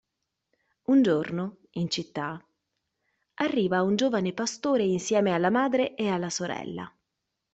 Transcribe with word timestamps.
Un 0.87 1.03
giorno, 1.03 1.57
in 1.73 1.87
città, 1.91 2.43
arriva 3.35 3.83
un 3.83 3.95
giovane 3.95 4.33
pastore 4.33 4.81
insieme 4.81 5.31
alla 5.31 5.51
madre 5.51 5.93
e 5.93 6.07
alla 6.07 6.31
sorella. 6.31 6.91